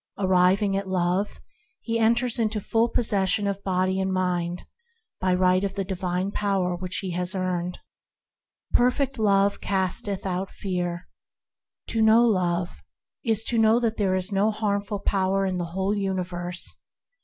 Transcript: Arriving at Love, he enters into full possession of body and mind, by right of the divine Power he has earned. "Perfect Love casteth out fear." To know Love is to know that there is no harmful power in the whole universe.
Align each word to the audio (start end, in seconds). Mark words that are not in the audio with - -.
Arriving 0.17 0.75
at 0.75 0.87
Love, 0.87 1.39
he 1.81 1.99
enters 1.99 2.39
into 2.39 2.59
full 2.59 2.89
possession 2.89 3.45
of 3.45 3.63
body 3.63 3.99
and 3.99 4.11
mind, 4.11 4.65
by 5.19 5.31
right 5.31 5.63
of 5.63 5.75
the 5.75 5.83
divine 5.83 6.31
Power 6.31 6.75
he 7.01 7.11
has 7.11 7.35
earned. 7.35 7.77
"Perfect 8.73 9.19
Love 9.19 9.61
casteth 9.61 10.25
out 10.25 10.49
fear." 10.49 11.07
To 11.89 12.01
know 12.01 12.25
Love 12.25 12.81
is 13.23 13.43
to 13.43 13.59
know 13.59 13.79
that 13.79 13.97
there 13.97 14.15
is 14.15 14.31
no 14.31 14.49
harmful 14.49 14.97
power 14.97 15.45
in 15.45 15.59
the 15.59 15.65
whole 15.77 15.93
universe. 15.95 16.77